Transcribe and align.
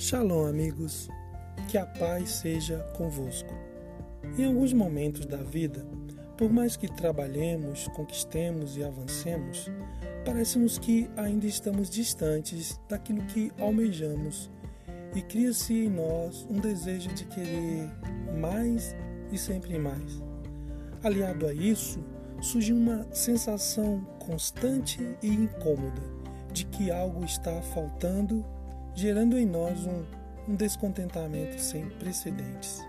Shalom, 0.00 0.46
amigos. 0.46 1.10
Que 1.68 1.76
a 1.76 1.84
paz 1.84 2.30
seja 2.30 2.78
convosco. 2.96 3.52
Em 4.38 4.46
alguns 4.46 4.72
momentos 4.72 5.26
da 5.26 5.36
vida, 5.36 5.86
por 6.38 6.50
mais 6.50 6.74
que 6.74 6.88
trabalhemos, 6.88 7.86
conquistemos 7.88 8.78
e 8.78 8.82
avancemos, 8.82 9.70
parece-nos 10.24 10.78
que 10.78 11.06
ainda 11.18 11.46
estamos 11.46 11.90
distantes 11.90 12.80
daquilo 12.88 13.20
que 13.26 13.52
almejamos 13.60 14.50
e 15.14 15.20
cria-se 15.20 15.84
em 15.84 15.90
nós 15.90 16.46
um 16.48 16.58
desejo 16.58 17.12
de 17.12 17.26
querer 17.26 17.90
mais 18.40 18.96
e 19.30 19.36
sempre 19.36 19.78
mais. 19.78 20.22
Aliado 21.02 21.46
a 21.46 21.52
isso, 21.52 22.02
surge 22.40 22.72
uma 22.72 23.06
sensação 23.12 24.00
constante 24.18 24.98
e 25.22 25.28
incômoda 25.28 26.00
de 26.54 26.64
que 26.64 26.90
algo 26.90 27.22
está 27.22 27.60
faltando 27.60 28.42
gerando 28.94 29.38
em 29.38 29.46
nós 29.46 29.86
um, 29.86 30.04
um 30.48 30.54
descontentamento 30.54 31.58
sem 31.60 31.88
precedentes. 31.90 32.80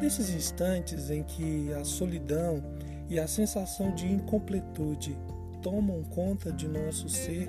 Nesses 0.00 0.30
instantes 0.30 1.10
em 1.10 1.22
que 1.22 1.72
a 1.72 1.84
solidão 1.84 2.62
e 3.08 3.18
a 3.18 3.26
sensação 3.26 3.94
de 3.94 4.06
incompletude 4.10 5.16
tomam 5.62 6.02
conta 6.04 6.52
de 6.52 6.68
nosso 6.68 7.08
ser, 7.08 7.48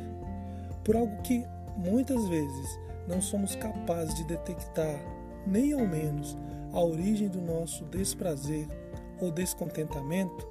por 0.84 0.95
algo 0.95 1.22
que 1.22 1.45
muitas 1.78 2.28
vezes 2.28 2.80
não 3.08 3.22
somos 3.22 3.55
capazes 3.55 4.16
de 4.16 4.23
detectar, 4.26 5.00
nem 5.45 5.73
ao 5.73 5.86
menos 5.86 6.38
a 6.73 6.81
origem 6.81 7.28
do 7.28 7.42
nosso 7.42 7.86
desprazer 7.86 8.67
ou 9.20 9.31
descontentamento, 9.31 10.48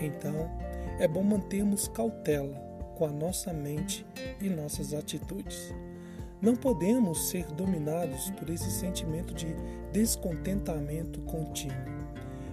então 0.00 0.50
é 0.98 1.08
bom 1.08 1.22
mantermos 1.22 1.88
cautela 1.88 2.54
com 2.96 3.06
a 3.06 3.10
nossa 3.10 3.52
mente 3.52 4.04
e 4.40 4.48
nossas 4.48 4.92
atitudes. 4.92 5.72
Não 6.42 6.56
podemos 6.56 7.28
ser 7.28 7.44
dominados 7.52 8.30
por 8.30 8.48
esse 8.48 8.70
sentimento 8.70 9.34
de 9.34 9.54
descontentamento 9.92 11.20
contínuo. 11.22 12.00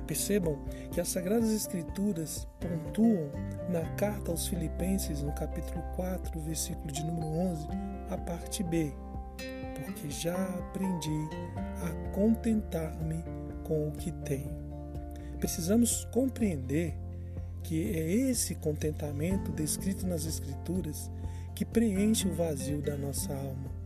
Percebam 0.06 0.60
que 0.92 1.00
as 1.00 1.08
Sagradas 1.08 1.52
Escrituras 1.52 2.46
pontuam 2.60 3.32
na 3.70 3.82
carta 3.96 4.30
aos 4.30 4.46
Filipenses, 4.48 5.24
no 5.24 5.34
capítulo 5.34 5.82
4, 5.96 6.40
versículo 6.42 6.92
de 6.92 7.02
número 7.06 7.28
11, 7.28 7.68
a 8.10 8.18
parte 8.18 8.62
B, 8.62 8.92
porque 9.76 10.10
já 10.10 10.36
aprendi 10.36 11.30
a 11.82 12.12
contentar-me 12.14 13.24
com 13.64 13.88
o 13.88 13.92
que 13.94 14.12
tenho. 14.12 14.68
Precisamos 15.40 16.04
compreender 16.12 16.94
que 17.64 17.98
é 17.98 18.12
esse 18.30 18.56
contentamento 18.56 19.52
descrito 19.52 20.06
nas 20.06 20.26
Escrituras 20.26 21.10
que 21.56 21.64
preenche 21.64 22.28
o 22.28 22.34
vazio 22.34 22.82
da 22.82 22.96
nossa 22.98 23.34
alma 23.34 23.77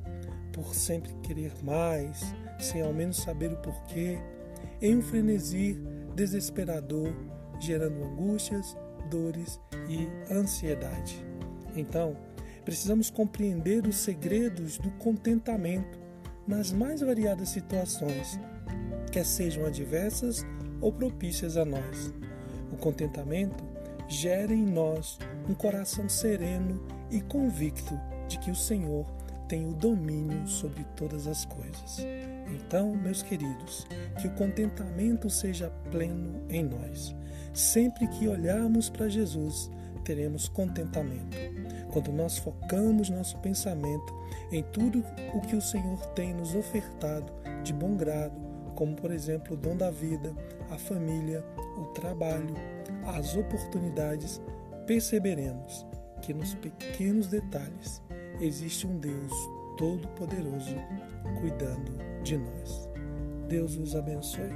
por 0.51 0.75
sempre 0.75 1.13
querer 1.23 1.53
mais, 1.63 2.21
sem 2.59 2.81
ao 2.81 2.93
menos 2.93 3.17
saber 3.17 3.51
o 3.51 3.57
porquê, 3.57 4.19
em 4.81 4.97
um 4.97 5.01
frenesi 5.01 5.79
desesperador, 6.15 7.13
gerando 7.59 8.03
angústias, 8.03 8.75
dores 9.09 9.59
e 9.87 10.07
ansiedade. 10.33 11.23
Então, 11.75 12.17
precisamos 12.65 13.09
compreender 13.09 13.85
os 13.87 13.97
segredos 13.97 14.77
do 14.77 14.91
contentamento 14.91 15.99
nas 16.47 16.71
mais 16.71 17.01
variadas 17.01 17.49
situações, 17.49 18.39
quer 19.11 19.25
sejam 19.25 19.65
adversas 19.65 20.45
ou 20.79 20.91
propícias 20.91 21.57
a 21.57 21.63
nós. 21.63 22.13
O 22.71 22.77
contentamento 22.77 23.63
gera 24.07 24.53
em 24.53 24.65
nós 24.65 25.17
um 25.47 25.53
coração 25.53 26.09
sereno 26.09 26.83
e 27.09 27.21
convicto 27.21 27.99
de 28.27 28.39
que 28.39 28.51
o 28.51 28.55
Senhor 28.55 29.05
tem 29.51 29.67
o 29.67 29.73
domínio 29.73 30.47
sobre 30.47 30.81
todas 30.95 31.27
as 31.27 31.43
coisas. 31.43 31.97
Então, 32.55 32.95
meus 32.95 33.21
queridos, 33.21 33.85
que 34.21 34.27
o 34.27 34.31
contentamento 34.35 35.29
seja 35.29 35.69
pleno 35.91 36.41
em 36.47 36.63
nós. 36.63 37.13
Sempre 37.53 38.07
que 38.07 38.29
olharmos 38.29 38.89
para 38.89 39.09
Jesus, 39.09 39.69
teremos 40.05 40.47
contentamento. 40.47 41.35
Quando 41.91 42.13
nós 42.13 42.37
focamos 42.37 43.09
nosso 43.09 43.37
pensamento 43.39 44.15
em 44.53 44.63
tudo 44.63 45.03
o 45.33 45.41
que 45.41 45.57
o 45.57 45.61
Senhor 45.61 45.99
tem 46.13 46.33
nos 46.33 46.55
ofertado 46.55 47.33
de 47.61 47.73
bom 47.73 47.97
grado, 47.97 48.33
como 48.73 48.95
por 48.95 49.11
exemplo 49.11 49.55
o 49.55 49.57
dom 49.57 49.75
da 49.75 49.91
vida, 49.91 50.33
a 50.69 50.77
família, 50.77 51.43
o 51.77 51.87
trabalho, 51.87 52.55
as 53.17 53.35
oportunidades, 53.35 54.41
perceberemos 54.87 55.85
que 56.21 56.33
nos 56.33 56.53
pequenos 56.53 57.27
detalhes 57.27 58.01
existe 58.41 58.87
um 58.87 58.97
Deus 58.97 59.31
todo-poderoso 59.77 60.75
cuidando 61.39 61.93
de 62.23 62.37
nós. 62.37 62.89
Deus 63.47 63.77
os 63.77 63.95
abençoe. 63.95 64.51